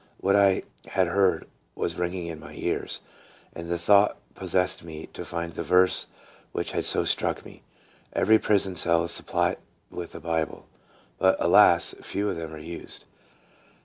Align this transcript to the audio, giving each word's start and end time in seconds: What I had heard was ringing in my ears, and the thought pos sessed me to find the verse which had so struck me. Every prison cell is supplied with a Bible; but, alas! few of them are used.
What 0.17 0.35
I 0.35 0.63
had 0.87 1.05
heard 1.09 1.45
was 1.75 1.99
ringing 1.99 2.25
in 2.25 2.39
my 2.39 2.53
ears, 2.53 3.01
and 3.53 3.69
the 3.69 3.77
thought 3.77 4.17
pos 4.33 4.53
sessed 4.55 4.83
me 4.83 5.05
to 5.13 5.23
find 5.23 5.51
the 5.51 5.61
verse 5.61 6.07
which 6.53 6.71
had 6.71 6.85
so 6.85 7.05
struck 7.05 7.45
me. 7.45 7.61
Every 8.11 8.39
prison 8.39 8.75
cell 8.75 9.03
is 9.03 9.11
supplied 9.11 9.57
with 9.91 10.15
a 10.15 10.19
Bible; 10.19 10.67
but, 11.19 11.35
alas! 11.37 11.93
few 12.01 12.31
of 12.31 12.35
them 12.35 12.51
are 12.51 12.57
used. 12.57 13.03